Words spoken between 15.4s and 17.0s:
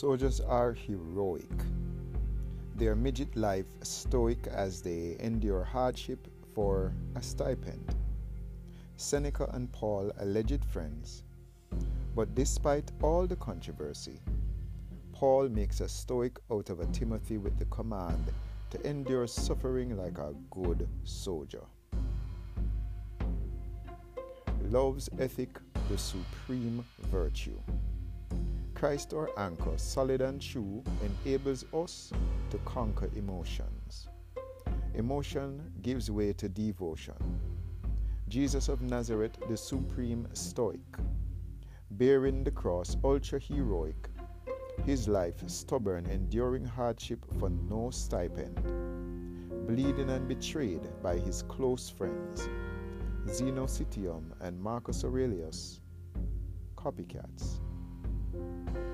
makes a stoic out of a